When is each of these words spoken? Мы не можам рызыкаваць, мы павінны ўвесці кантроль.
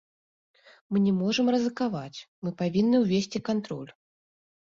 Мы 0.93 0.97
не 1.07 1.13
можам 1.17 1.51
рызыкаваць, 1.57 2.19
мы 2.47 2.53
павінны 2.61 2.95
ўвесці 3.05 3.39
кантроль. 3.51 3.91